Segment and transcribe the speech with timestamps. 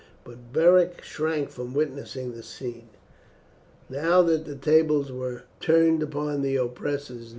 [0.23, 2.89] But Beric shrank from witnessing the scene,
[3.87, 7.29] now that the tables were turned upon the oppressors.